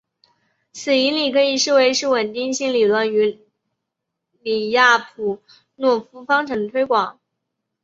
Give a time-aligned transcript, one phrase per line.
[0.73, 3.07] 此引理可以视为是稳定性理论
[4.41, 5.43] 李亚普
[5.75, 7.19] 诺夫方程的推广。